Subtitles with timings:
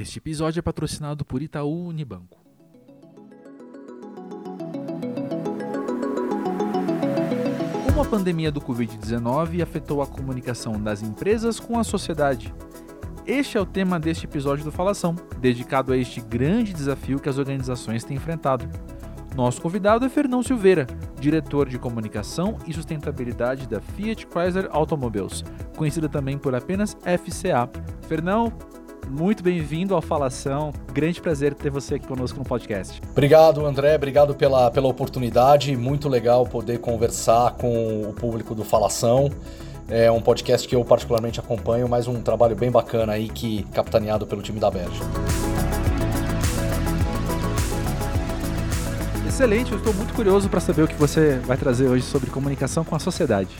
[0.00, 2.38] Este episódio é patrocinado por Itaú Unibanco.
[7.84, 12.54] Como a pandemia do Covid-19 afetou a comunicação das empresas com a sociedade?
[13.26, 17.36] Este é o tema deste episódio do Falação, dedicado a este grande desafio que as
[17.36, 18.70] organizações têm enfrentado.
[19.34, 20.86] Nosso convidado é Fernão Silveira,
[21.18, 25.44] diretor de comunicação e sustentabilidade da Fiat Chrysler Automobiles,
[25.76, 27.68] conhecida também por apenas FCA.
[28.08, 28.52] Fernão,
[29.08, 30.72] muito bem-vindo ao Falação.
[30.92, 33.00] Grande prazer ter você aqui conosco no podcast.
[33.10, 33.96] Obrigado, André.
[33.96, 35.76] Obrigado pela, pela oportunidade.
[35.76, 39.30] Muito legal poder conversar com o público do Falação.
[39.88, 44.26] É um podcast que eu particularmente acompanho, mas um trabalho bem bacana aí que capitaneado
[44.26, 45.00] pelo time da Berge.
[49.26, 52.84] Excelente, eu estou muito curioso para saber o que você vai trazer hoje sobre comunicação
[52.84, 53.56] com a sociedade.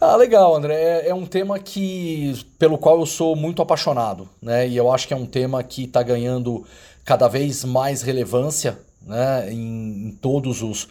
[0.00, 0.74] Ah, legal, André.
[0.74, 4.66] É, é, um tema que pelo qual eu sou muito apaixonado, né?
[4.66, 6.64] E eu acho que é um tema que está ganhando
[7.04, 9.52] cada vez mais relevância, né?
[9.52, 10.88] Em, em, todos os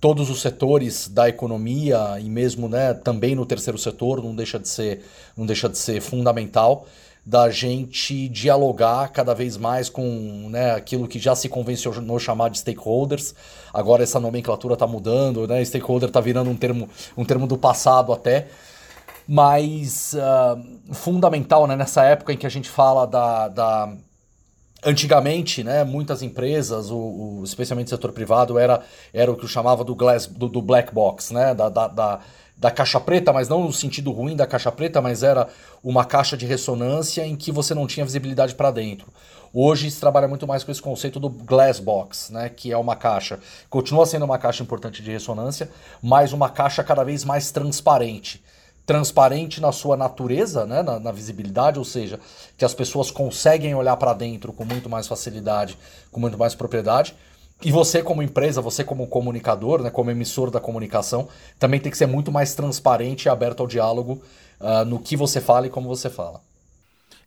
[0.00, 2.94] todos os setores da economia e mesmo, né?
[2.94, 5.04] Também no terceiro setor não deixa de ser
[5.36, 6.86] não deixa de ser fundamental
[7.24, 12.58] da gente dialogar cada vez mais com né, aquilo que já se convencionou chamar de
[12.58, 13.34] stakeholders.
[13.72, 15.64] Agora essa nomenclatura está mudando, né?
[15.64, 18.48] Stakeholder está virando um termo, um termo do passado até.
[19.26, 23.92] Mas uh, fundamental né, nessa época em que a gente fala da, da
[24.84, 28.82] Antigamente, né, muitas empresas, o, o, especialmente o setor privado, era,
[29.14, 32.20] era o que chamava do, glass, do, do black box, né, da, da, da
[32.56, 35.48] da caixa preta, mas não no sentido ruim da caixa preta, mas era
[35.82, 39.06] uma caixa de ressonância em que você não tinha visibilidade para dentro.
[39.54, 42.96] Hoje se trabalha muito mais com esse conceito do glass box, né, que é uma
[42.96, 45.70] caixa, continua sendo uma caixa importante de ressonância,
[46.02, 48.42] mas uma caixa cada vez mais transparente.
[48.86, 52.18] Transparente na sua natureza, né, na, na visibilidade, ou seja,
[52.56, 55.76] que as pessoas conseguem olhar para dentro com muito mais facilidade,
[56.10, 57.14] com muito mais propriedade,
[57.64, 61.28] e você, como empresa, você, como comunicador, né, como emissor da comunicação,
[61.58, 64.22] também tem que ser muito mais transparente e aberto ao diálogo
[64.60, 66.40] uh, no que você fala e como você fala.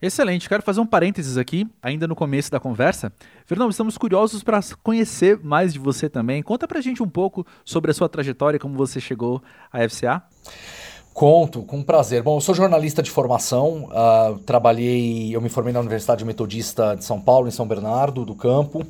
[0.01, 3.11] Excelente, quero fazer um parênteses aqui, ainda no começo da conversa.
[3.45, 6.43] Fernando, estamos curiosos para conhecer mais de você também.
[6.43, 10.21] Conta pra gente um pouco sobre a sua trajetória, como você chegou à FCA.
[11.13, 12.21] Conto, com prazer.
[12.21, 17.05] Bom, eu sou jornalista de formação, uh, trabalhei, eu me formei na Universidade Metodista de
[17.05, 18.85] São Paulo, em São Bernardo do Campo.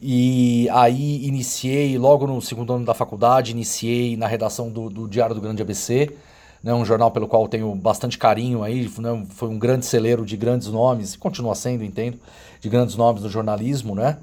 [0.00, 5.34] E aí iniciei, logo no segundo ano da faculdade, iniciei na redação do, do Diário
[5.34, 6.14] do Grande ABC,
[6.62, 10.36] né, um jornal pelo qual tenho bastante carinho aí, né, foi um grande celeiro de
[10.36, 12.18] grandes nomes, continua sendo, entendo,
[12.60, 14.18] de grandes nomes do jornalismo, né?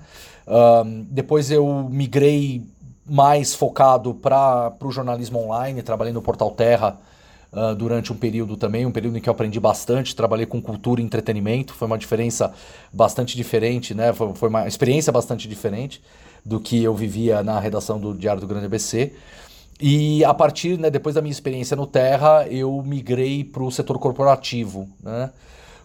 [0.45, 2.61] Um, depois eu migrei
[3.05, 6.97] mais focado para o jornalismo online, trabalhei no Portal Terra,
[7.53, 11.01] uh, durante um período também, um período em que eu aprendi bastante, trabalhei com cultura
[11.01, 12.53] e entretenimento, foi uma diferença
[12.91, 14.11] bastante diferente, né?
[14.11, 16.01] Foi, foi uma experiência bastante diferente
[16.45, 19.13] do que eu vivia na redação do Diário do Grande ABC.
[19.79, 23.97] E a partir, né, depois da minha experiência no Terra, eu migrei para o setor
[23.99, 25.31] corporativo, né?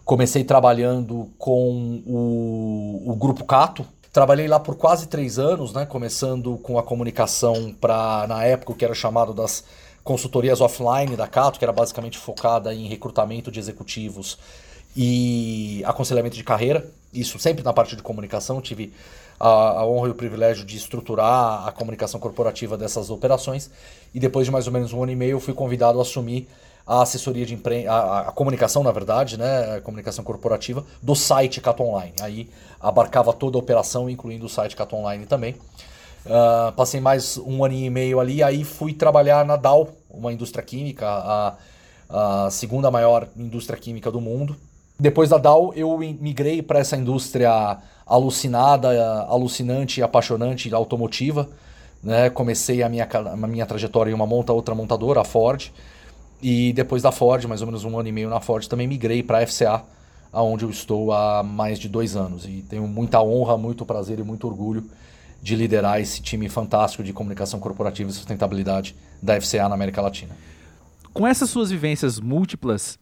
[0.03, 5.85] Comecei trabalhando com o, o Grupo Cato, Trabalhei lá por quase três anos, né?
[5.85, 9.63] Começando com a comunicação para, na época, o que era chamado das
[10.09, 14.39] consultorias offline da Cato, que era basicamente focada em recrutamento de executivos
[14.97, 16.83] e aconselhamento de carreira.
[17.13, 18.59] Isso sempre na parte de comunicação.
[18.59, 18.91] Tive
[19.39, 23.69] a, a, honra e o privilégio de estruturar a comunicação corporativa dessas operações.
[24.11, 26.47] E depois de mais ou menos um ano e meio, fui convidado a assumir
[26.87, 31.61] a assessoria de imprensa, a, a, comunicação, na verdade, né, a comunicação corporativa do site
[31.61, 32.13] Cato Online.
[32.19, 32.49] Aí
[32.81, 35.55] abarcava toda a operação, incluindo o site Cato Online também.
[36.25, 40.63] Uh, passei mais um ano e meio ali, aí fui trabalhar na Dow, uma indústria
[40.63, 41.55] química, a,
[42.09, 44.55] a segunda maior indústria química do mundo.
[44.99, 48.89] Depois da Dow, eu migrei para essa indústria alucinada,
[49.29, 51.47] alucinante apaixonante automotiva.
[52.03, 52.29] Né?
[52.29, 55.71] Comecei a minha, a minha trajetória em uma monta, outra montadora, a Ford.
[56.41, 59.23] E depois da Ford, mais ou menos um ano e meio na Ford, também migrei
[59.23, 59.83] para a FCA,
[60.33, 62.43] aonde eu estou há mais de dois anos.
[62.45, 64.83] E tenho muita honra, muito prazer e muito orgulho
[65.41, 70.35] de liderar esse time fantástico de comunicação corporativa e sustentabilidade da FCA na América Latina.
[71.13, 72.99] Com essas suas vivências múltiplas,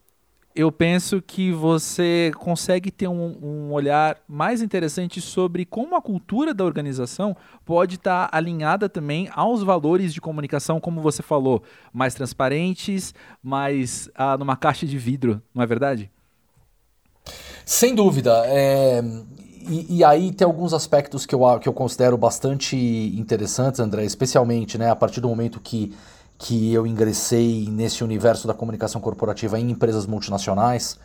[0.54, 6.52] eu penso que você consegue ter um, um, olhar mais interessante sobre como a cultura
[6.52, 11.62] da organização pode estar alinhada também aos valores de comunicação, como você falou,
[11.92, 16.10] mais transparentes, mais ah, numa caixa de vidro, não é verdade?
[17.64, 18.42] Sem dúvida.
[18.46, 19.02] É,
[19.68, 22.76] e, e, aí tem alguns aspectos que eu, que eu considero bastante
[23.16, 25.94] interessantes, André, especialmente né, a partir do momento que,
[26.38, 30.98] que eu ingressei nesse universo da comunicação corporativa em empresas multinacionais.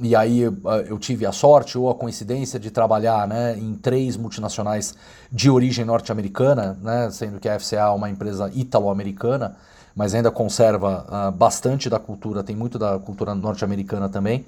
[0.00, 4.94] e aí eu tive a sorte ou a coincidência de trabalhar né, em três multinacionais
[5.32, 9.56] de origem norte-americana, né, sendo que a FCA é uma empresa italo-americana,
[9.94, 14.44] mas ainda conserva uh, bastante da cultura, tem muito da cultura norte-americana também.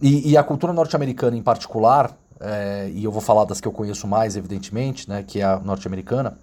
[0.00, 3.72] E, e, a cultura norte-americana em particular, é, e eu vou falar das que eu
[3.72, 6.38] conheço mais, evidentemente, né, que é a norte-americana,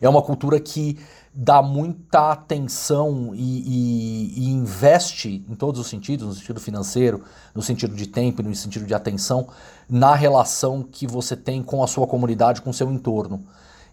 [0.00, 0.98] é uma cultura que
[1.32, 7.22] dá muita atenção e, e, e, investe em todos os sentidos, no sentido financeiro,
[7.54, 9.48] no sentido de tempo, no sentido de atenção,
[9.88, 13.44] na relação que você tem com a sua comunidade, com o seu entorno.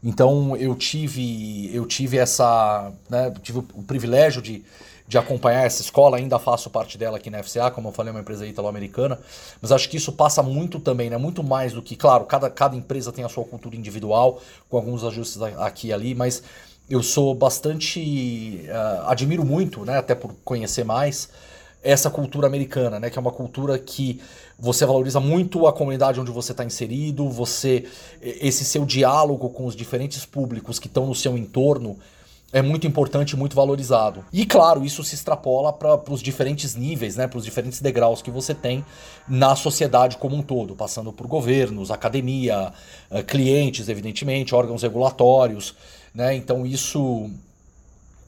[0.04, 4.64] Então eu tive, eu tive essa, né, tive o privilégio de,
[5.08, 8.14] de acompanhar essa escola, ainda faço parte dela aqui na FCA, como eu falei, é
[8.14, 9.18] uma empresa italo-americana,
[9.62, 12.76] mas acho que isso passa muito também, né, muito mais do que, claro, cada, cada
[12.76, 16.44] empresa tem a sua cultura individual, com alguns ajustes aqui e ali, mas
[16.90, 21.30] eu sou bastante, uh, admiro muito, né, até por conhecer mais,
[21.82, 24.20] essa cultura americana, né, que é uma cultura que
[24.60, 27.86] você valoriza muito a comunidade onde você está inserido, você
[28.22, 31.98] esse seu diálogo com os diferentes públicos que estão no seu entorno
[32.52, 34.24] é muito importante e muito valorizado.
[34.32, 38.32] E claro, isso se extrapola para os diferentes níveis, né, para os diferentes degraus que
[38.32, 38.86] você tem
[39.28, 42.72] na sociedade como um todo, passando por governos, academia,
[43.12, 45.76] eh, clientes, evidentemente, órgãos regulatórios.
[46.16, 46.36] Né?
[46.36, 47.30] Então isso,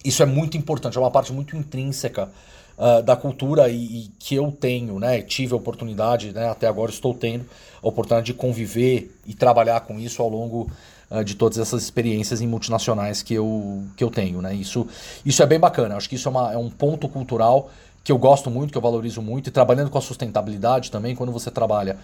[0.04, 2.30] isso é muito importante, é uma parte muito intrínseca
[2.78, 5.22] uh, da cultura e, e, que eu tenho, né?
[5.22, 6.50] tive a oportunidade, né?
[6.50, 7.46] até agora estou tendo
[7.82, 10.70] a oportunidade de conviver e trabalhar com isso ao longo
[11.10, 14.42] uh, de todas essas experiências em multinacionais que eu, que eu tenho.
[14.42, 14.54] Né?
[14.56, 14.88] Isso,
[15.26, 17.70] isso é bem bacana, acho que isso é, uma, é um ponto cultural
[18.04, 21.32] que eu gosto muito, que eu valorizo muito, e trabalhando com a sustentabilidade também, quando
[21.32, 21.98] você trabalha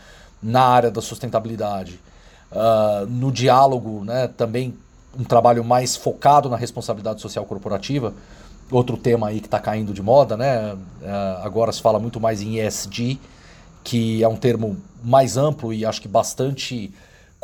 [0.44, 2.00] na área da sustentabilidade,
[2.52, 4.76] uh, no diálogo, né, também
[5.18, 8.14] um trabalho mais focado na responsabilidade social corporativa,
[8.72, 10.76] outro tema aí que está caindo de moda, né?
[11.02, 13.20] É, agora se fala muito mais em ESG,
[13.84, 16.92] que é um termo mais amplo e acho que bastante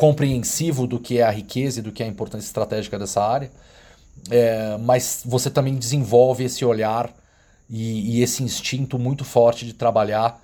[0.01, 3.51] compreensivo do que é a riqueza e do que é a importância estratégica dessa área.
[4.31, 7.13] É, mas você também desenvolve esse olhar
[7.69, 10.41] e, e esse instinto muito forte de trabalhar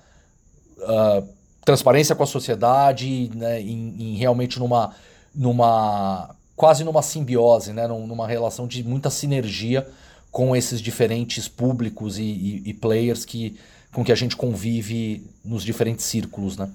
[0.77, 1.27] uh,
[1.65, 4.93] transparência com a sociedade, né, em, em realmente numa,
[5.33, 9.87] numa quase numa simbiose, né, numa relação de muita sinergia
[10.29, 13.57] com esses diferentes públicos e, e, e players que,
[13.91, 16.69] com que a gente convive nos diferentes círculos, né?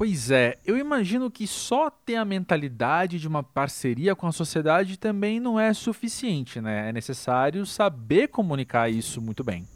[0.00, 4.96] Pois é, eu imagino que só ter a mentalidade de uma parceria com a sociedade
[4.96, 6.88] também não é suficiente, né?
[6.88, 9.66] É necessário saber comunicar isso muito bem.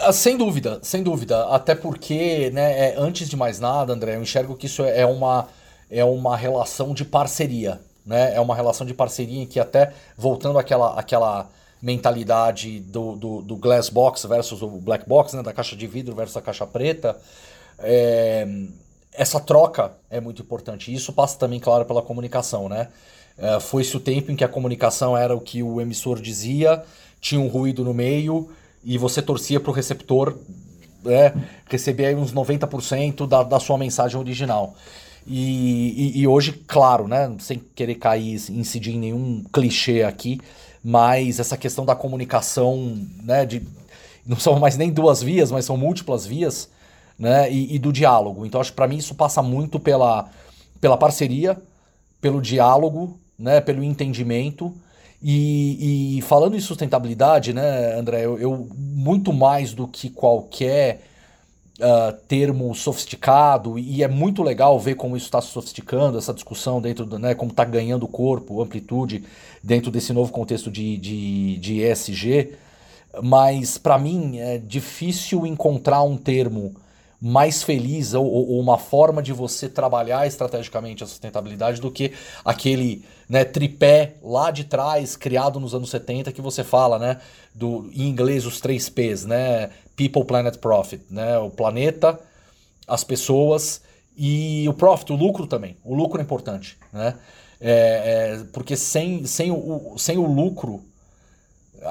[0.00, 1.46] Ah, sem dúvida, sem dúvida.
[1.46, 5.48] Até porque, né, é, antes de mais nada, André, eu enxergo que isso é uma,
[5.88, 8.34] é uma relação de parceria né?
[8.34, 11.48] É uma relação de parceria em que até voltando àquela, àquela
[11.80, 15.42] mentalidade do, do, do, glass box versus o black box, né?
[15.42, 17.16] Da caixa de vidro versus a caixa preta,
[17.78, 18.46] é,
[19.12, 20.92] essa troca é muito importante.
[20.92, 22.88] Isso passa também, claro, pela comunicação, né?
[23.36, 26.82] É, Foi-se o tempo em que a comunicação era o que o emissor dizia,
[27.20, 28.50] tinha um ruído no meio
[28.84, 30.36] e você torcia para o receptor
[31.04, 31.32] né,
[31.68, 34.74] receber uns 90% da, da sua mensagem original.
[35.26, 40.40] E, e, e, hoje, claro, né, sem querer cair, incidir em nenhum clichê aqui,
[40.82, 43.62] mas essa questão da comunicação, né, de,
[44.26, 46.68] não são mais nem duas vias, mas são múltiplas vias,
[47.22, 48.44] né, e, e do diálogo.
[48.44, 50.28] Então, acho que para mim isso passa muito pela,
[50.80, 51.56] pela parceria,
[52.20, 54.74] pelo diálogo, né, pelo entendimento.
[55.22, 61.00] E, e falando em sustentabilidade, né, André, eu, eu muito mais do que qualquer
[61.78, 66.80] uh, termo sofisticado e é muito legal ver como isso está se sofisticando, essa discussão
[66.80, 69.22] dentro do, né, como está ganhando corpo, amplitude
[69.62, 72.56] dentro desse novo contexto de, de, de ESG,
[73.22, 76.74] mas para mim é difícil encontrar um termo
[77.24, 82.12] mais feliz ou, ou, uma forma de você trabalhar estrategicamente a sustentabilidade do que
[82.44, 87.20] aquele né, tripé lá de trás, criado nos anos 70, que você fala, né?
[87.54, 89.70] Do, em inglês, os três P's, né?
[89.94, 91.38] People, Planet, Profit, né?
[91.38, 92.18] O planeta,
[92.88, 93.82] as pessoas
[94.16, 95.76] e o profit, o lucro também.
[95.84, 97.14] O lucro é importante, né?
[97.60, 100.82] É, é, porque sem, sem, o, sem o lucro,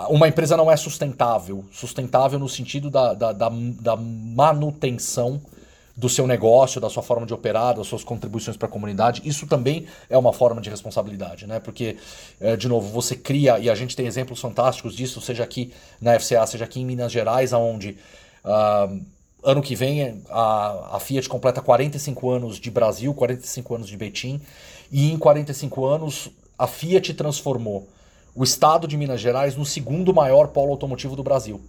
[0.10, 1.65] uma empresa não é sustentável.
[1.71, 5.41] Sustentável no sentido da, da, da, da manutenção
[5.95, 9.21] do seu negócio, da sua forma de operar, das suas contribuições para a comunidade.
[9.25, 11.60] Isso também é uma forma de responsabilidade, né?
[11.60, 11.98] Porque,
[12.39, 16.17] é, de novo, você cria, e a gente tem exemplos fantásticos disso, seja aqui na
[16.19, 17.98] FCA, seja aqui em Minas Gerais, onde
[18.45, 19.00] uh,
[19.43, 24.41] ano que vem a, a Fiat completa 45 anos de Brasil, 45 anos de Betim,
[24.91, 27.88] e em 45 anos a Fiat transformou
[28.35, 31.61] o estado de Minas Gerais no segundo maior polo automotivo do Brasil.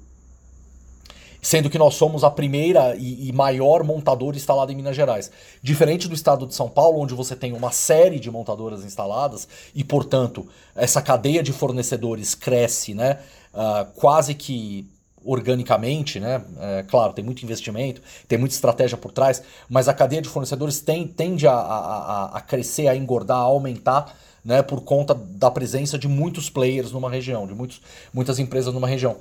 [1.44, 5.28] sendo que nós somos a primeira e, e, maior montadora instalada em Minas Gerais.
[5.60, 9.82] Diferente do estado de São Paulo, onde você tem uma série de montadoras instaladas e,
[9.82, 13.18] portanto, essa cadeia de fornecedores cresce né,
[13.52, 14.88] uh, quase que
[15.24, 16.42] organicamente, né?
[16.58, 20.80] É, claro, tem muito investimento, tem muita estratégia por trás, mas a cadeia de fornecedores
[20.80, 25.98] tem, tende a, a, a crescer, a engordar, a aumentar né, por conta da presença
[25.98, 27.80] de muitos players numa região, de muitos,
[28.12, 29.16] muitas empresas numa região.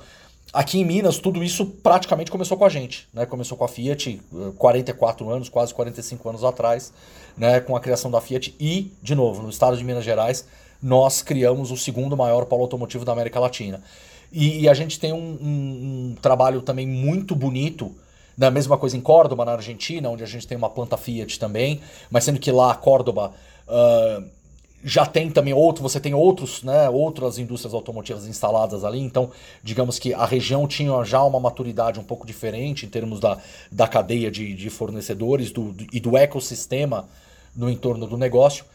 [0.54, 3.08] Aqui em Minas, tudo isso praticamente começou com a gente.
[3.14, 3.26] Né?
[3.26, 4.22] Começou com a Fiat
[4.58, 6.92] 44 anos, quase 45 anos atrás,
[7.38, 7.62] né?
[7.62, 8.54] com a criação da Fiat.
[8.60, 10.46] E, de novo, no estado de Minas Gerais,
[10.84, 13.82] nós criamos o segundo maior polo automotivo da América Latina.
[14.30, 17.94] E, e a gente tem um, um, um, trabalho também muito bonito,
[18.38, 18.56] na né?
[18.56, 22.26] mesma coisa em Córdoba, na Argentina, onde a gente tem uma planta Fiat também, mas
[22.26, 23.34] sendo que lá, Córdoba.
[23.68, 24.41] Uh,
[24.84, 29.32] já tem também outro, você tem outros, né, outras indústrias automotivas instaladas ali, então
[29.64, 33.38] digamos que a região tinha já uma maturidade um pouco diferente em termos da,
[33.72, 37.08] da cadeia de, de fornecedores do, do, e do ecossistema
[37.56, 38.66] no entorno do negócio.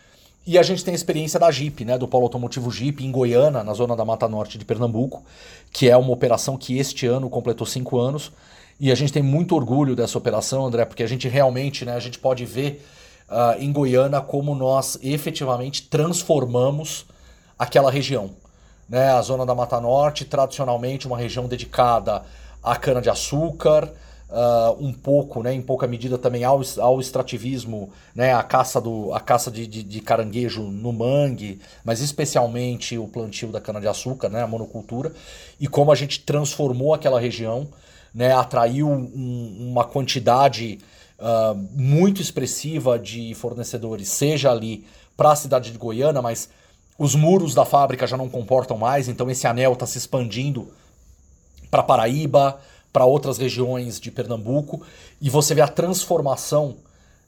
[0.46, 3.64] E a gente tem a experiência da Jeep, né, do polo automotivo Jeep em Goiânia,
[3.64, 5.24] na zona da Mata Norte de Pernambuco,
[5.72, 8.30] que é uma operação que este ano completou cinco anos.
[8.78, 11.98] E a gente tem muito orgulho dessa operação, André, porque a gente realmente, né, a
[11.98, 12.80] gente pode ver
[13.28, 17.06] uh, em Goiânia como nós efetivamente transformamos
[17.58, 18.30] aquela região.
[18.88, 19.10] Né?
[19.10, 22.22] A zona da Mata Norte, tradicionalmente uma região dedicada
[22.62, 23.92] à cana-de-açúcar,
[24.28, 29.12] uh, um pouco, né, em pouca medida também ao, ao extrativismo, né, a caça, do,
[29.12, 34.42] a caça de, de, de caranguejo no mangue, mas especialmente o plantio da cana-de-açúcar, né,
[34.42, 35.12] a monocultura,
[35.60, 37.68] e como a gente transformou aquela região,
[38.14, 40.78] né, atraiu um, uma quantidade
[41.18, 46.48] uh, muito expressiva de fornecedores, seja ali para a cidade de Goiânia, mas
[46.98, 50.68] os muros da fábrica já não comportam mais, então esse anel está se expandindo
[51.70, 52.58] para Paraíba,
[52.92, 54.82] para outras regiões de Pernambuco,
[55.20, 56.76] e você vê a transformação,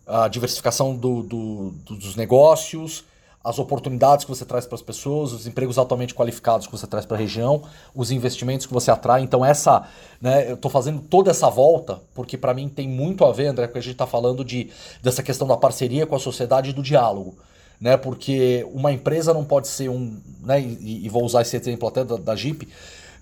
[0.07, 3.05] a diversificação do, do, dos negócios,
[3.49, 7.07] as oportunidades que você traz para as pessoas, os empregos altamente qualificados que você traz
[7.07, 7.63] para a região,
[7.95, 9.23] os investimentos que você atrai.
[9.23, 9.89] Então, essa,
[10.21, 13.67] né, eu estou fazendo toda essa volta, porque para mim tem muito a ver, André,
[13.67, 14.71] com a gente está falando de,
[15.03, 17.37] dessa questão da parceria com a sociedade e do diálogo.
[17.81, 20.21] Né, porque uma empresa não pode ser um.
[20.43, 22.69] Né, e, e vou usar esse exemplo até da, da Jeep,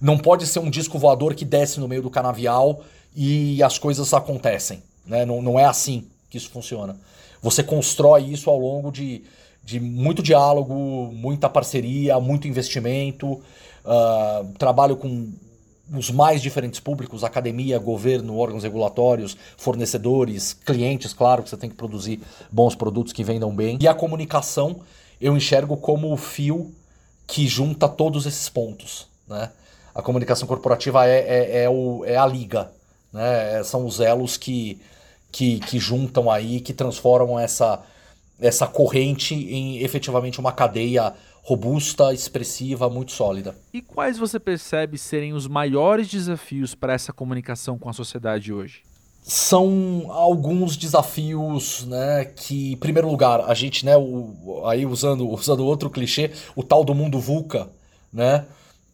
[0.01, 2.83] não pode ser um disco voador que desce no meio do canavial
[3.15, 4.83] e as coisas acontecem.
[5.07, 5.25] Né?
[5.27, 6.97] Não, não é assim que isso funciona.
[7.43, 9.25] Você constrói isso ao longo de
[9.67, 10.75] de muito diálogo,
[11.13, 15.29] muita parceria, muito investimento, uh, trabalho com
[15.93, 21.75] os mais diferentes públicos, academia, governo, órgãos regulatórios, fornecedores, clientes, claro que você tem que
[21.75, 22.21] produzir
[22.51, 23.77] bons produtos que vendam bem.
[23.81, 24.81] E a comunicação
[25.21, 26.73] eu enxergo como o fio
[27.27, 29.09] que junta todos esses pontos.
[29.27, 29.51] Né?
[29.93, 32.71] A comunicação corporativa é, é, é, o, é a liga,
[33.13, 33.65] né?
[33.65, 34.81] são os elos que,
[35.33, 37.83] que, que juntam aí, que transformam essa,
[38.39, 43.55] essa corrente em efetivamente uma cadeia robusta, expressiva, muito sólida.
[43.73, 48.83] E quais você percebe serem os maiores desafios para essa comunicação com a sociedade hoje?
[49.23, 55.65] São alguns desafios, né, que, em primeiro lugar, a gente, né, o, aí usando, usando
[55.65, 57.69] outro clichê, o tal do mundo VUCA,
[58.13, 58.45] né,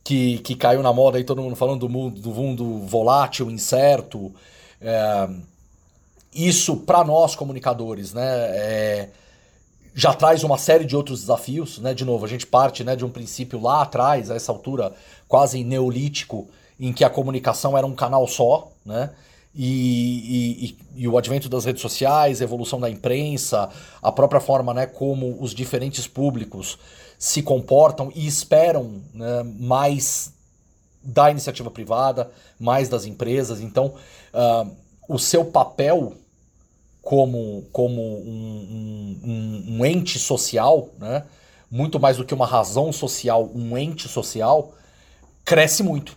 [0.04, 4.30] que, que caiu na moda aí, todo mundo falando do mundo, do mundo volátil, incerto.
[4.80, 5.28] É,
[6.34, 9.08] isso, para nós comunicadores, né, é,
[9.94, 11.92] já traz uma série de outros desafios, né?
[11.92, 14.92] De novo, a gente parte né, de um princípio lá atrás, a essa altura
[15.28, 16.48] quase neolítico,
[16.80, 19.10] em que a comunicação era um canal só, né?
[19.54, 20.64] E,
[20.96, 23.68] e, e, o advento das redes sociais, a evolução da imprensa,
[24.02, 26.78] a própria forma né, como os diferentes públicos
[27.18, 30.32] se comportam e esperam né, mais
[31.02, 33.60] da iniciativa privada, mais das empresas.
[33.60, 33.92] Então,
[34.32, 34.70] uh,
[35.06, 36.14] o seu papel
[37.02, 41.24] como, como um, um, um, ente social, né?
[41.68, 44.72] muito mais do que uma razão social, um ente social,
[45.44, 46.16] cresce muito.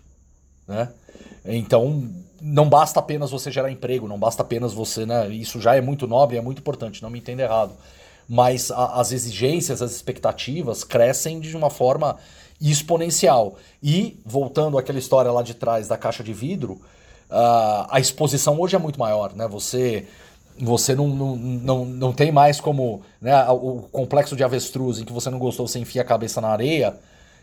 [0.68, 0.90] Né?
[1.44, 2.08] Então,
[2.40, 5.06] não basta apenas você gerar emprego, não basta apenas você.
[5.06, 5.30] Né?
[5.30, 7.74] Isso já é muito nobre, é muito importante, não me entenda errado.
[8.30, 12.18] Mas a, as exigências, as expectativas crescem de uma forma
[12.62, 13.56] exponencial.
[13.82, 18.76] E, voltando àquela história lá de trás da caixa de vidro, uh, a exposição hoje
[18.76, 19.34] é muito maior.
[19.34, 19.48] Né?
[19.48, 20.08] Você
[20.58, 25.12] você não, não, não, não tem mais como né, o complexo de avestruz em que
[25.12, 26.98] você não gostou, você enfia a cabeça na areia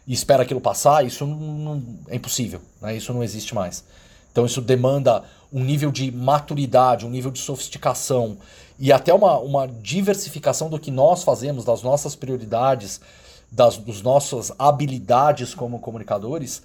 [0.07, 2.97] e espera aquilo passar, isso não, não, é impossível, né?
[2.97, 3.85] isso não existe mais.
[4.31, 8.38] Então isso demanda um nível de maturidade, um nível de sofisticação
[8.78, 13.00] e até uma, uma diversificação do que nós fazemos, das nossas prioridades,
[13.50, 16.62] das dos nossas habilidades como comunicadores,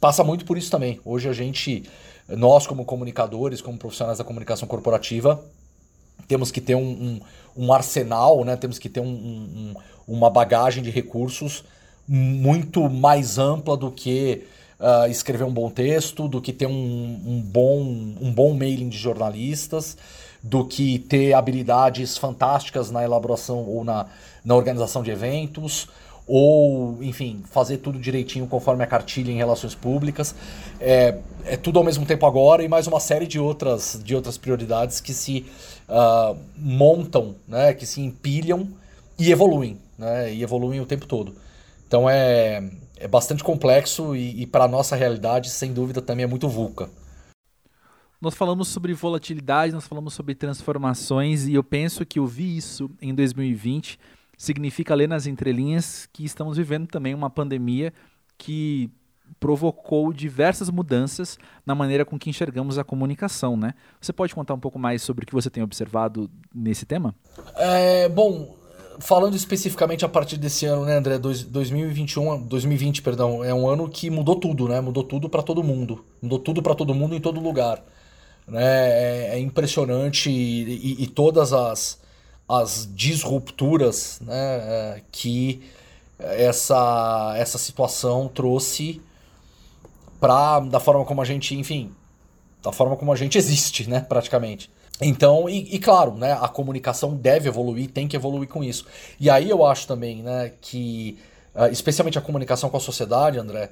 [0.00, 1.00] passa muito por isso também.
[1.04, 1.84] Hoje a gente
[2.28, 5.44] nós, como comunicadores, como profissionais da comunicação corporativa,
[6.26, 7.20] temos que ter um, um,
[7.56, 8.56] um arsenal, né?
[8.56, 9.74] temos que ter um,
[10.06, 11.64] uma bagagem de recursos
[12.06, 14.44] muito mais ampla do que
[14.78, 17.80] uh, escrever um bom texto, do que ter um, bom,
[18.20, 19.96] um bom mailing de jornalistas,
[20.42, 24.06] do que ter habilidades fantásticas na elaboração ou na,
[24.44, 25.88] na organização de eventos,
[26.26, 30.34] ou, enfim, fazer tudo direitinho conforme a cartilha em relações públicas.
[30.80, 34.38] É, é tudo ao mesmo tempo agora e mais uma série de outras, de outras
[34.38, 35.46] prioridades que se
[35.88, 38.68] uh, montam, né, que se empilham
[39.18, 41.34] e evoluem, né, e evoluem o tempo todo.
[41.86, 46.26] Então é, é bastante complexo e, e para a nossa realidade, sem dúvida, também é
[46.26, 46.88] muito vulca.
[48.18, 53.14] Nós falamos sobre volatilidade, nós falamos sobre transformações e eu penso que ouvir isso em
[53.14, 53.98] 2020
[54.36, 57.92] significa ler nas entrelinhas que estamos vivendo também uma pandemia
[58.36, 58.90] que
[59.40, 63.74] provocou diversas mudanças na maneira com que enxergamos a comunicação, né?
[64.00, 67.14] Você pode contar um pouco mais sobre o que você tem observado nesse tema?
[67.56, 68.54] É, bom,
[69.00, 73.88] falando especificamente a partir desse ano, né, André, dois, 2021, 2020, perdão, é um ano
[73.88, 74.80] que mudou tudo, né?
[74.80, 77.82] Mudou tudo para todo mundo, mudou tudo para todo mundo em todo lugar,
[78.46, 78.62] né?
[78.62, 82.02] É, é impressionante e, e, e todas as
[82.48, 85.62] as disrupturas né, é, que
[86.18, 89.00] essa, essa situação trouxe
[90.20, 91.90] para da forma como a gente, enfim,
[92.62, 94.70] da forma como a gente existe, né, praticamente.
[95.00, 98.86] Então, e, e, claro, né, a comunicação deve evoluir, tem que evoluir com isso.
[99.18, 101.18] E aí eu acho também, né, que
[101.54, 103.70] uh, especialmente a comunicação com a sociedade, André,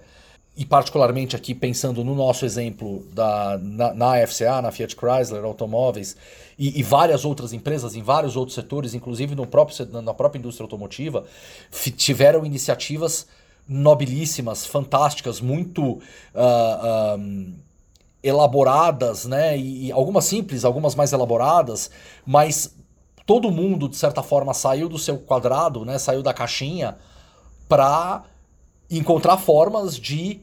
[0.54, 6.16] e particularmente aqui pensando no nosso exemplo da, na, na FCA, na Fiat Chrysler Automóveis,
[6.58, 10.64] e, e, várias outras empresas em vários outros setores, inclusive no próprio, na própria indústria
[10.64, 11.24] automotiva,
[11.96, 13.26] tiveram iniciativas
[13.66, 16.00] nobilíssimas, fantásticas, muito uh,
[16.34, 17.60] ah, um, ah,
[18.22, 19.56] elaboradas, né?
[19.56, 21.90] E, e algumas simples, algumas mais elaboradas,
[22.26, 22.74] mas
[23.24, 25.98] todo mundo, de certa forma, saiu do seu quadrado, né?
[25.98, 26.98] Saiu da caixinha
[27.68, 28.24] para
[28.98, 30.40] encontrar formas de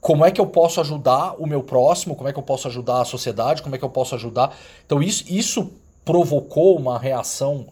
[0.00, 3.02] como é que eu posso ajudar o meu próximo, como é que eu posso ajudar
[3.02, 4.56] a sociedade, como é que eu posso ajudar.
[4.86, 5.72] Então, isso, isso
[6.04, 7.66] provocou uma reação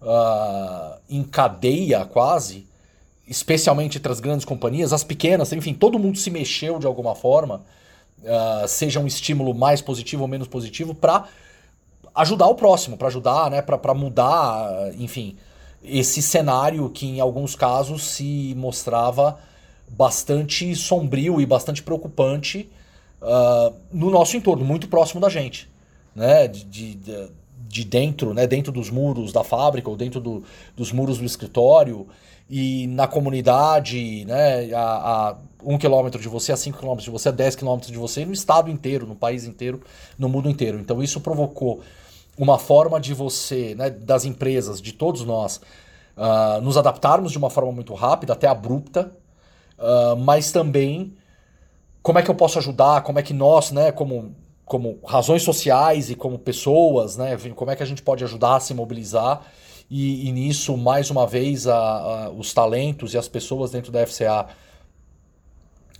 [0.00, 2.66] uh, em cadeia quase,
[3.26, 7.62] especialmente entre as grandes companhias, as pequenas, enfim, todo mundo se mexeu de alguma forma,
[8.22, 11.24] uh, seja um estímulo mais positivo ou menos positivo, para
[12.14, 15.36] ajudar o próximo, para ajudar, né, para mudar, enfim,
[15.82, 19.38] esse cenário que em alguns casos se mostrava
[19.96, 22.68] bastante sombrio e bastante preocupante
[23.20, 25.68] uh, no nosso entorno, muito próximo da gente,
[26.14, 26.48] né?
[26.48, 27.30] De, de,
[27.68, 28.46] de, dentro, né?
[28.46, 30.42] Dentro dos muros da fábrica ou dentro do,
[30.76, 32.06] dos muros do escritório
[32.48, 34.72] e na comunidade, né?
[34.72, 37.98] A, a um quilômetro de você, a cinco quilômetros de você, a dez quilômetros de
[37.98, 39.80] você, no estado inteiro, no país inteiro,
[40.18, 40.80] no mundo inteiro.
[40.80, 41.80] Então isso provocou
[42.36, 45.60] uma forma de você, né, das empresas, de todos nós,
[46.16, 49.12] uh, nos adaptarmos de uma forma muito rápida, até abrupta,
[49.82, 51.14] uh, mas também
[52.02, 56.10] como é que eu posso ajudar, como é que nós, né, como, como razões sociais
[56.10, 59.46] e como pessoas, né, como é que a gente pode ajudar a se mobilizar.
[59.88, 64.06] E, e nisso, mais uma vez, a, a, os talentos e as pessoas dentro da
[64.06, 64.48] FCA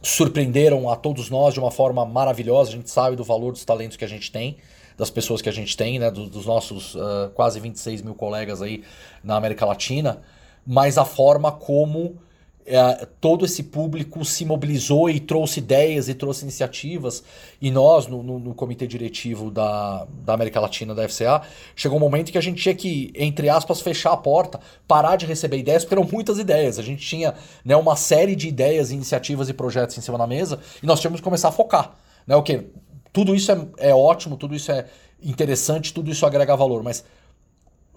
[0.03, 2.71] surpreenderam a todos nós de uma forma maravilhosa.
[2.71, 4.57] A gente sabe do valor dos talentos que a gente tem,
[4.97, 8.61] das pessoas que a gente tem, né, dos, dos nossos uh, quase 26 mil colegas
[8.61, 8.83] aí
[9.23, 10.23] na América Latina,
[10.67, 12.19] mas a forma como
[12.65, 17.23] é, todo esse público se mobilizou e trouxe ideias e trouxe iniciativas.
[17.61, 21.43] E nós, no, no, no, comitê diretivo da, da América Latina, da FCA,
[21.75, 25.27] chegou um momento que a gente tinha que, entre aspas, fechar a porta, parar de
[25.27, 26.79] receber ideias, porque eram muitas ideias.
[26.79, 30.61] A gente tinha né, uma série de ideias, iniciativas e projetos em cima da mesa
[30.83, 31.95] e nós tínhamos que começar a focar.
[32.27, 32.67] Né, o que
[33.13, 34.87] Tudo isso é, é ótimo, tudo isso é
[35.23, 37.05] interessante, tudo isso agrega valor, mas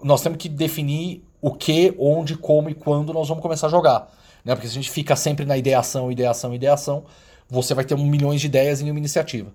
[0.02, 4.12] nós temos que definir o que, onde, como e quando nós vamos começar a jogar.
[4.46, 4.54] Né?
[4.54, 7.04] Porque se a gente fica sempre na ideação, ideação, ideação,
[7.50, 9.52] você vai ter um milhões de ideias em uma iniciativa.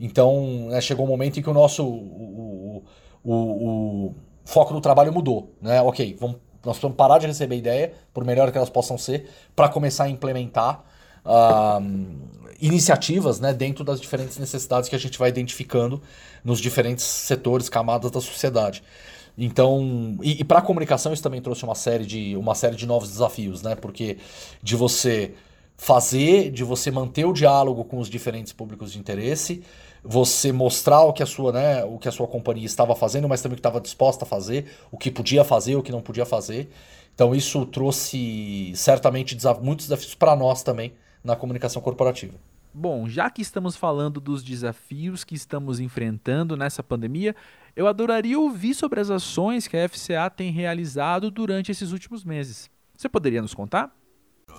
[0.00, 2.82] Então, né, chegou um momento em que o nosso o,
[3.22, 4.14] o, o,
[4.44, 5.54] foco do trabalho mudou.
[5.60, 5.82] Né?
[5.82, 9.68] Ok, vamos, nós precisamos parar de receber ideia, por melhor que elas possam ser, para
[9.68, 10.82] começar a implementar
[11.26, 11.80] uh,
[12.58, 16.02] iniciativas né, dentro das diferentes necessidades que a gente vai identificando
[16.42, 18.82] nos diferentes setores, camadas da sociedade.
[19.36, 22.86] Então, e, e para a comunicação isso também trouxe uma série de uma série de
[22.86, 23.74] novos desafios, né?
[23.74, 24.18] Porque
[24.62, 25.34] de você
[25.76, 29.62] fazer, de você manter o diálogo com os diferentes públicos de interesse,
[30.04, 33.40] você mostrar o que a sua, né, o que a sua companhia estava fazendo, mas
[33.40, 36.26] também o que estava disposta a fazer, o que podia fazer, o que não podia
[36.26, 36.70] fazer.
[37.14, 40.92] Então isso trouxe certamente muitos desafios para nós também
[41.22, 42.34] na comunicação corporativa.
[42.74, 47.36] Bom, já que estamos falando dos desafios que estamos enfrentando nessa pandemia,
[47.74, 52.70] eu adoraria ouvir sobre as ações que a FCA tem realizado durante esses últimos meses.
[52.96, 53.92] Você poderia nos contar?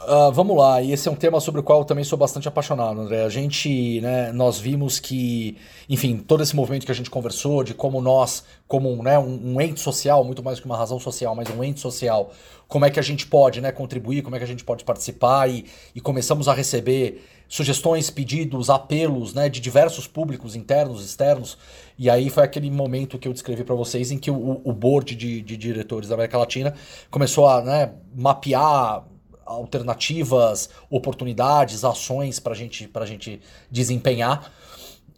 [0.06, 2.48] Uh, vamos lá, e esse é um tema sobre o qual eu também sou bastante
[2.48, 3.24] apaixonado, André.
[3.24, 5.56] A gente, né, nós vimos que,
[5.88, 9.62] enfim, todo esse movimento que a gente conversou, de como nós, como né, um, um,
[9.62, 12.32] ente social, muito mais que uma razão social, mas um ente social,
[12.68, 15.50] como é que a gente pode né, contribuir, como é que a gente pode participar,
[15.50, 21.58] e, e começamos a receber sugestões, pedidos, apelos né, de diversos públicos internos, externos.
[21.98, 25.16] E aí foi aquele momento que eu descrevi para vocês em que o, o board
[25.16, 26.74] de, de, diretores da América Latina
[27.12, 29.04] começou a né, mapear
[29.46, 34.52] alternativas, oportunidades, ações para gente, a gente desempenhar.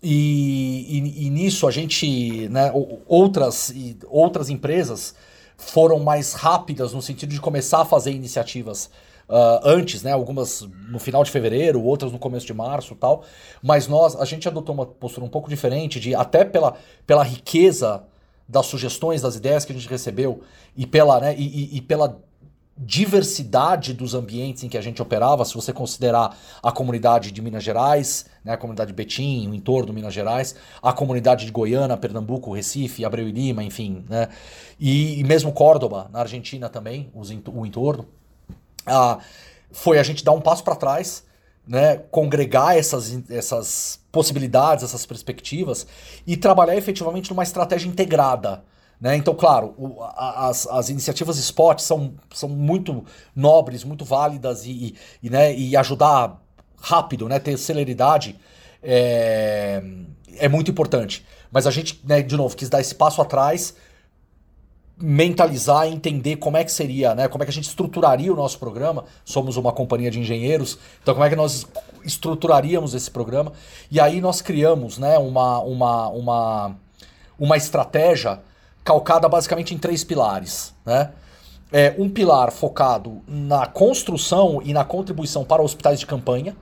[0.01, 2.71] E, e, e, nisso a gente, né,
[3.07, 3.73] outras,
[4.07, 5.15] outras empresas
[5.57, 8.89] foram mais rápidas no sentido de começar a fazer iniciativas
[9.29, 10.11] uh, antes, né?
[10.11, 13.23] Algumas no final de fevereiro, outras no começo de março tal.
[13.61, 18.03] Mas nós, a gente adotou uma postura um pouco diferente, de até pela, pela riqueza
[18.47, 20.41] das sugestões, das ideias que a gente recebeu
[20.77, 22.21] e pela, né, e, e, pela
[22.77, 27.63] diversidade dos ambientes em que a gente operava, se você considerar a comunidade de Minas
[27.63, 31.97] Gerais, né, a comunidade de Betim, o entorno de Minas Gerais, a comunidade de Goiânia,
[31.97, 34.27] Pernambuco, Recife, Abreu e Lima, enfim, né,
[34.79, 38.05] e, e mesmo Córdoba, na Argentina também, os, o entorno
[38.85, 39.19] ah,
[39.71, 41.23] foi a gente dar um passo para trás,
[41.67, 45.85] né, congregar essas, essas possibilidades, essas perspectivas
[46.25, 48.63] e trabalhar efetivamente numa estratégia integrada.
[49.01, 49.17] Né?
[49.17, 53.03] Então, claro, o, as, as iniciativas spot são, são muito
[53.35, 56.41] nobres, muito válidas e, e, e, né, e ajudar
[56.79, 58.39] rápido, né, ter celeridade
[58.81, 59.83] é,
[60.37, 61.25] é muito importante.
[61.51, 63.75] Mas a gente, né, de novo, quis dar esse passo atrás
[64.97, 67.27] mentalizar e entender como é que seria, né?
[67.27, 69.03] Como é que a gente estruturaria o nosso programa.
[69.25, 71.67] Somos uma companhia de engenheiros, então como é que nós
[72.03, 73.51] estruturaríamos esse programa?
[73.91, 76.75] E aí nós criamos, né, uma, uma, uma,
[77.37, 78.39] uma estratégia
[78.83, 81.11] calcada basicamente em três pilares, né?
[81.73, 86.55] É, um pilar focado na construção e na contribuição para hospitais de campanha,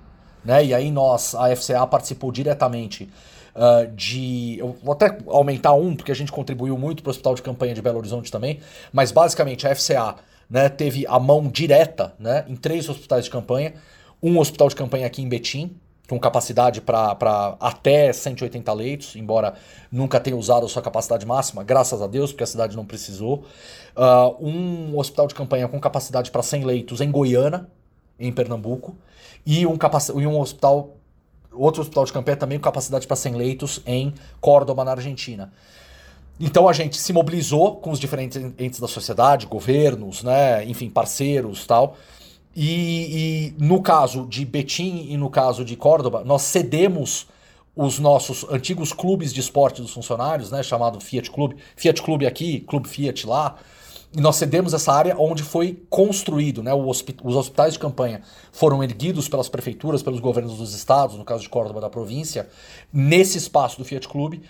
[0.44, 0.66] né?
[0.66, 3.10] E aí nós, a FCA participou diretamente
[3.56, 4.58] uh, de.
[4.60, 7.74] Eu vou até aumentar um, porque a gente contribuiu muito para o Hospital de Campanha
[7.74, 8.60] de Belo Horizonte também,
[8.92, 10.16] mas basicamente a FCA
[10.50, 13.74] né, teve a mão direta né, em três hospitais de campanha.
[14.22, 15.76] Um hospital de campanha aqui em Betim,
[16.08, 19.56] com capacidade para até 180 leitos, embora
[19.92, 23.46] nunca tenha usado a sua capacidade máxima, graças a Deus, porque a cidade não precisou.
[23.96, 27.68] Uh, um hospital de campanha com capacidade para 100 leitos em Goiânia,
[28.20, 28.96] em Pernambuco,
[29.46, 29.78] e um,
[30.16, 30.96] e um hospital
[31.54, 35.52] outro hospital de campanha também com capacidade para 100 leitos em Córdoba, na Argentina.
[36.40, 41.66] Então a gente se mobilizou com os diferentes entes da sociedade, governos, né, enfim, parceiros
[41.66, 41.96] tal.
[42.56, 47.28] E, e no caso de Betim e no caso de Córdoba, nós cedemos
[47.76, 52.60] os nossos antigos clubes de esporte dos funcionários, né, chamado Fiat Clube, Fiat Clube aqui,
[52.62, 53.56] Clube Fiat lá,
[54.16, 56.72] e nós cedemos essa área onde foi construído, né?
[56.74, 58.22] os hospitais de campanha
[58.52, 62.48] foram erguidos pelas prefeituras, pelos governos dos estados, no caso de Córdoba da província,
[62.92, 64.44] nesse espaço do Fiat Clube.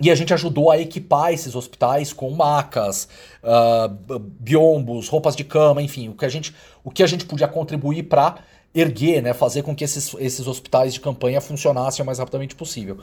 [0.00, 3.08] E a gente ajudou a equipar esses hospitais com macas,
[3.42, 7.48] uh, biombos, roupas de cama, enfim, o que a gente, o que a gente podia
[7.48, 8.36] contribuir para
[8.76, 12.98] erguer, né, fazer com que esses, esses hospitais de campanha funcionassem o mais rapidamente possível.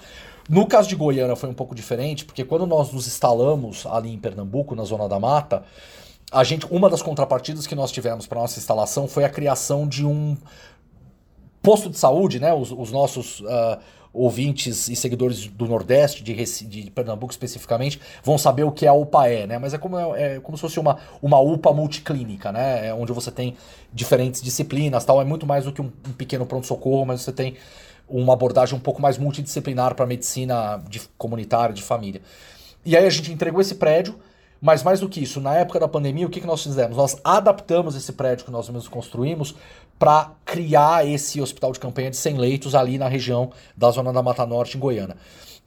[0.48, 4.20] No caso de Goiânia foi um pouco diferente, porque quando nós nos instalamos ali em
[4.20, 5.64] Pernambuco, na Zona da Mata,
[6.32, 10.06] a gente, uma das contrapartidas que nós tivemos para nossa instalação foi a criação de
[10.06, 10.38] um
[11.62, 12.54] posto de saúde, né?
[12.54, 13.80] Os, os nossos uh,
[14.14, 16.36] ouvintes e seguidores do Nordeste, de,
[16.68, 19.58] de, Pernambuco especificamente, vão saber o que é a UPAE, né?
[19.58, 22.88] Mas é como, é, é como se fosse uma, uma UPA multiclínica, né?
[22.88, 23.58] É onde você tem
[23.92, 25.20] diferentes disciplinas, tal.
[25.20, 27.56] É muito mais do que um, um pequeno pronto-socorro, mas você tem
[28.08, 32.22] uma abordagem um pouco mais multidisciplinar para medicina de, comunitária, de família.
[32.86, 34.16] E aí a gente entregou esse prédio,
[34.64, 36.96] mas mais do que isso, na época da pandemia, o que, que nós fizemos?
[36.96, 39.54] Nós adaptamos esse prédio que nós mesmos construímos
[40.00, 44.24] para criar esse hospital de campanha de 100 leitos ali na região da Zona da
[44.24, 45.18] Mata Norte, em Goiânia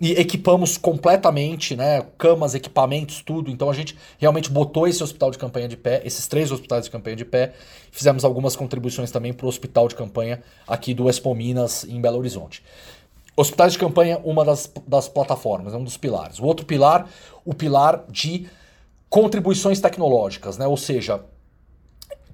[0.00, 2.02] e equipamos completamente, né?
[2.18, 3.50] Camas, equipamentos, tudo.
[3.50, 6.90] Então a gente realmente botou esse hospital de campanha de pé, esses três hospitais de
[6.90, 7.52] campanha de pé.
[7.90, 12.18] Fizemos algumas contribuições também para o hospital de campanha aqui do Expo Minas, em Belo
[12.18, 12.62] Horizonte.
[13.34, 16.38] Hospitais de campanha, uma das, das plataformas, é um dos pilares.
[16.38, 17.08] O outro pilar,
[17.44, 18.46] o pilar de
[19.08, 20.66] contribuições tecnológicas, né?
[20.66, 21.24] Ou seja,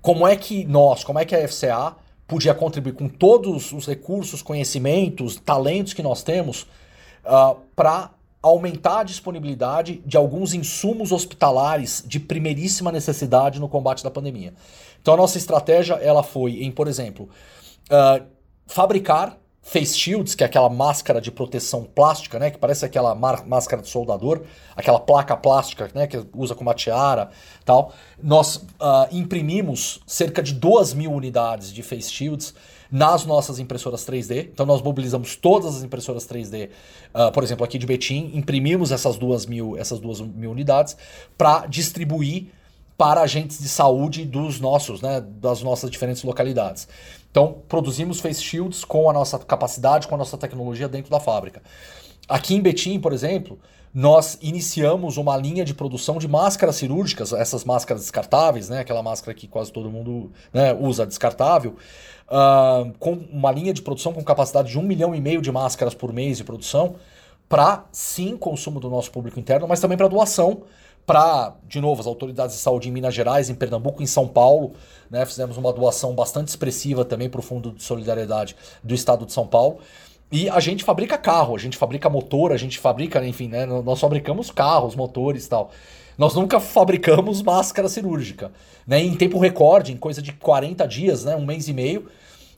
[0.00, 4.42] como é que nós, como é que a FCA podia contribuir com todos os recursos,
[4.42, 6.66] conhecimentos, talentos que nós temos uh,
[7.26, 8.10] ah, para
[8.42, 14.52] aumentar a disponibilidade de alguns insumos hospitalares de primeiríssima necessidade no combate da pandemia.
[15.00, 17.28] Então a nossa estratégia ela foi em, por exemplo,
[17.90, 18.24] uh,
[18.66, 23.80] fabricar face shields, que é aquela máscara de proteção plástica, né, que parece aquela máscara
[23.80, 24.42] de soldador,
[24.76, 27.30] aquela placa plástica, né, que usa com uma tiara,
[27.64, 27.92] tal.
[28.20, 32.52] Nós uh, imprimimos cerca de 2 mil unidades de face shields
[32.90, 34.50] nas nossas impressoras 3D.
[34.52, 36.70] Então nós mobilizamos todas as impressoras 3D, uh,
[37.14, 40.96] ah, por exemplo, aqui de Betim, imprimimos essas duas mil, essas duas mil unidades
[41.38, 42.48] para distribuir
[43.02, 46.86] para agentes de saúde dos nossos, né, das nossas diferentes localidades.
[47.32, 51.60] Então, produzimos face shields com a nossa capacidade, com a nossa tecnologia dentro da fábrica.
[52.28, 53.58] Aqui em Betim, por exemplo,
[53.92, 59.34] nós iniciamos uma linha de produção de máscaras cirúrgicas, essas máscaras descartáveis, né, aquela máscara
[59.36, 61.74] que quase todo mundo né, usa descartável,
[62.28, 65.92] uh, com uma linha de produção com capacidade de um milhão e meio de máscaras
[65.92, 66.94] por mês de produção,
[67.48, 70.62] para sim consumo do nosso público interno, mas também para doação
[71.06, 74.72] para, de novo, as autoridades de saúde em Minas Gerais, em Pernambuco, em São Paulo.
[75.10, 75.24] Né?
[75.26, 79.46] Fizemos uma doação bastante expressiva também para o Fundo de Solidariedade do Estado de São
[79.46, 79.78] Paulo.
[80.30, 83.66] E a gente fabrica carro, a gente fabrica motor, a gente fabrica, enfim, né?
[83.66, 85.70] Nós fabricamos carros, motores e tal.
[86.16, 88.50] Nós nunca fabricamos máscara cirúrgica.
[88.86, 89.02] Né?
[89.02, 91.36] Em tempo recorde, em coisa de 40 dias, né?
[91.36, 92.08] um mês e meio,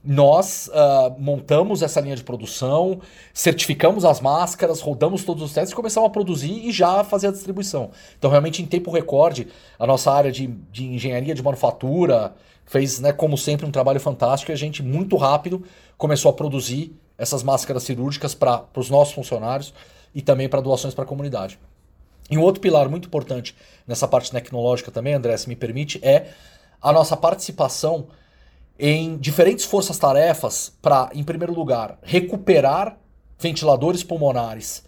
[0.04, 3.00] nós uh, montamos essa linha de produção,
[3.32, 7.30] certificamos as máscaras, rodamos todos os testes e começamos a produzir e já fazer a
[7.30, 7.90] distribuição.
[8.18, 12.34] Então, realmente, em tempo recorde, a nossa área de, de engenharia de manufatura
[12.66, 15.62] fez, né, como sempre, um trabalho fantástico e a gente, muito rápido,
[15.96, 19.72] começou a produzir essas máscaras cirúrgicas para os nossos funcionários
[20.14, 21.58] e também para doações para a comunidade.
[22.30, 23.54] E um outro pilar muito importante
[23.86, 26.28] nessa parte tecnológica também, André, se me permite, é
[26.80, 28.08] a nossa participação
[28.78, 32.98] em diferentes forças-tarefas para, em primeiro lugar, recuperar
[33.38, 34.84] ventiladores pulmonares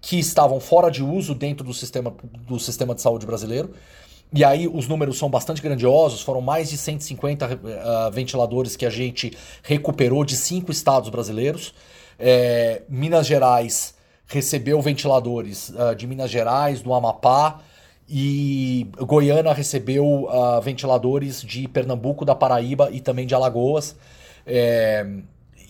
[0.00, 2.14] que estavam fora de uso dentro do sistema,
[2.46, 3.72] do sistema de saúde brasileiro.
[4.32, 8.84] E aí os números são bastante grandiosos, foram mais de 150 uh, eh, ventiladores que
[8.84, 11.72] a gente recuperou de cinco estados brasileiros.
[12.18, 13.94] É, Minas Gerais
[14.26, 17.60] recebeu ventiladores uh, de Minas Gerais, do Amapá,
[18.08, 23.94] e Goiânia recebeu uh, ventiladores de Pernambuco, da Paraíba e também de Alagoas.
[24.46, 25.06] É,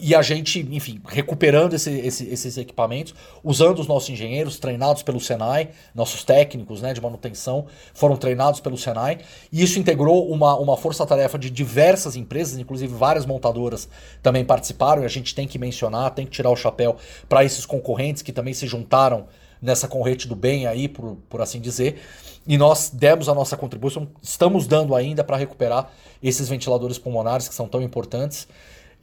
[0.01, 5.19] e a gente, enfim, recuperando esse, esse, esses equipamentos, usando os nossos engenheiros treinados pelo
[5.19, 9.19] Senai, nossos técnicos né, de manutenção foram treinados pelo Senai,
[9.51, 13.89] e isso integrou uma, uma força-tarefa de diversas empresas, inclusive várias montadoras
[14.23, 16.97] também participaram, e a gente tem que mencionar, tem que tirar o chapéu
[17.29, 19.27] para esses concorrentes que também se juntaram
[19.61, 22.01] nessa corrente do bem aí, por, por assim dizer.
[22.49, 25.91] E nós demos a nossa contribuição, estamos dando ainda para recuperar
[26.23, 28.49] esses ventiladores pulmonares que são tão importantes.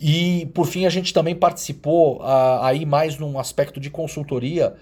[0.01, 4.75] E, por fim, a gente também participou uh, aí mais num aspecto de consultoria,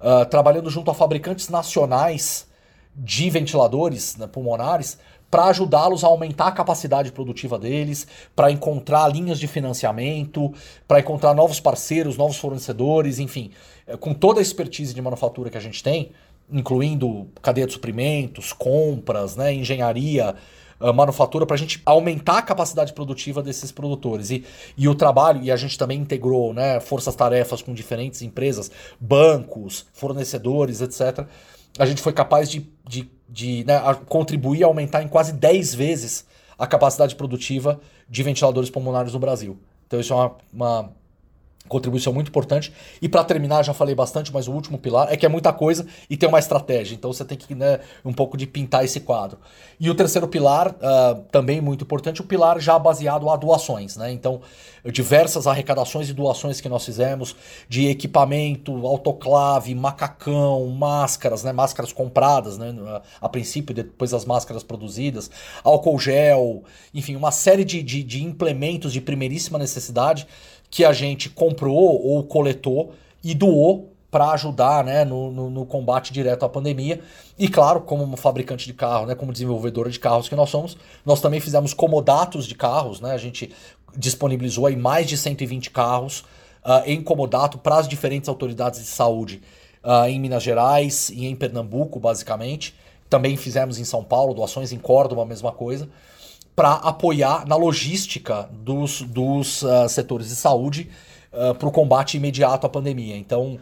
[0.00, 2.46] uh, trabalhando junto a fabricantes nacionais
[2.94, 4.96] de ventiladores né, pulmonares,
[5.28, 10.54] para ajudá-los a aumentar a capacidade produtiva deles, para encontrar linhas de financiamento,
[10.86, 13.50] para encontrar novos parceiros, novos fornecedores, enfim,
[13.88, 16.12] eh, com toda a expertise de manufatura que a gente tem,
[16.50, 20.34] incluindo cadeia de suprimentos, compras, né, engenharia,
[20.80, 24.30] uh, manufatura, para a gente aumentar a capacidade produtiva desses produtores.
[24.30, 24.44] E,
[24.76, 30.80] e o trabalho, e a gente também integrou né, forças-tarefas com diferentes empresas, bancos, fornecedores,
[30.80, 31.26] etc.
[31.78, 36.26] A gente foi capaz de, de, de né, contribuir a aumentar em quase 10 vezes
[36.58, 39.58] a capacidade produtiva de ventiladores pulmonares no Brasil.
[39.86, 40.92] Então, isso é uma, uma
[41.68, 42.72] contribuição muito importante.
[43.00, 45.86] E para terminar, já falei bastante, mas o último pilar é que é muita coisa
[46.08, 46.94] e tem uma estratégia.
[46.94, 49.38] Então você tem que né, um pouco de pintar esse quadro.
[49.80, 53.96] E o terceiro pilar, uh, também muito importante, o pilar já baseado a doações.
[53.96, 54.12] Né?
[54.12, 54.40] Então,
[54.92, 57.34] diversas arrecadações e doações que nós fizemos
[57.68, 61.52] de equipamento, autoclave, macacão, máscaras, né?
[61.52, 62.74] máscaras compradas né?
[63.20, 65.30] a princípio, depois as máscaras produzidas,
[65.62, 70.26] álcool gel, enfim, uma série de, de, de implementos de primeiríssima necessidade
[70.74, 76.12] que a gente comprou ou coletou e doou para ajudar né, no, no, no, combate
[76.12, 77.00] direto à pandemia.
[77.38, 81.20] E claro, como fabricante de carro, né, como desenvolvedora de carros que nós somos, nós
[81.20, 83.00] também fizemos comodatos de carros.
[83.00, 83.54] Né, a gente
[83.96, 86.24] disponibilizou aí mais de 120 carros
[86.64, 89.42] uh, em comodato para as diferentes autoridades de saúde
[89.84, 92.74] uh, em Minas Gerais e em Pernambuco, basicamente.
[93.08, 95.88] Também fizemos em São Paulo, doações em Córdoba, a mesma coisa
[96.54, 100.88] para apoiar na logística dos, dos uh, setores de saúde
[101.32, 103.16] uh, ah, para o combate imediato à pandemia.
[103.16, 103.58] Então,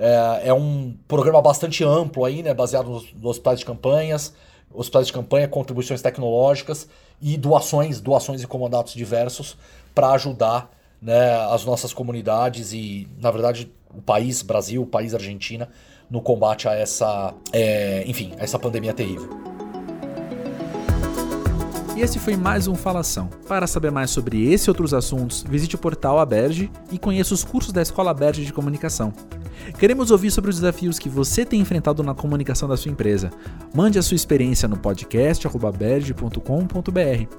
[0.00, 4.32] é, é, um programa bastante amplo aí, né, baseado nos, nos hospitais de campanhas,
[4.72, 6.88] hospitais de campanha, contribuições tecnológicas
[7.20, 9.58] e doações, doações e comandatos diversos
[9.94, 10.70] para ajudar
[11.02, 15.68] né, as nossas comunidades e, na verdade, o país Brasil, o país Argentina,
[16.10, 19.49] no combate a essa, é, enfim, a essa pandemia terrível.
[22.00, 23.28] E esse foi mais um Falação.
[23.46, 27.44] Para saber mais sobre esse e outros assuntos, visite o portal Aberge e conheça os
[27.44, 29.12] cursos da Escola Aberge de Comunicação.
[29.78, 33.30] Queremos ouvir sobre os desafios que você tem enfrentado na comunicação da sua empresa.
[33.74, 37.34] Mande a sua experiência no podcast.berge.com.br.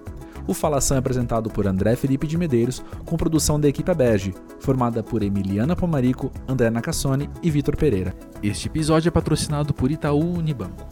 [0.46, 5.02] O Falação é apresentado por André Felipe de Medeiros, com produção da equipe Aberge, formada
[5.02, 8.14] por Emiliana Pomarico, André Nacassone e Vitor Pereira.
[8.44, 10.86] Este episódio é patrocinado por Itaú Unibanco.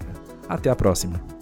[0.47, 1.38] Até a próxima!